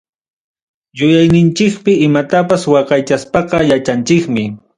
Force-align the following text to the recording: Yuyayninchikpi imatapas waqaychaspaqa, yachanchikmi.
Yuyayninchikpi 0.97 1.91
imatapas 2.07 2.61
waqaychaspaqa, 2.73 3.57
yachanchikmi. 3.71 4.43